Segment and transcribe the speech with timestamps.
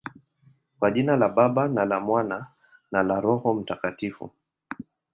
[0.79, 2.47] Kwa jina la Baba, na la Mwana,
[2.91, 4.31] na la Roho Mtakatifu.